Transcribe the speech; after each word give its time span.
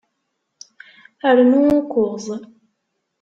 Rnu 1.35 1.61
ukuẓ. 1.79 2.25